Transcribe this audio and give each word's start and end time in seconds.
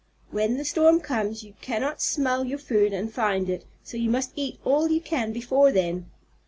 When 0.31 0.57
the 0.57 0.65
storm 0.65 0.99
comes 0.99 1.43
you 1.43 1.53
cannot 1.61 2.01
smell 2.01 2.43
your 2.43 2.57
food 2.57 2.91
and 2.91 3.13
find 3.13 3.47
it, 3.47 3.65
so 3.83 3.97
you 3.97 4.09
must 4.09 4.33
eat 4.35 4.57
all 4.65 4.89
you 4.89 4.99
can 4.99 5.31
before 5.31 5.71
then. 5.71 6.09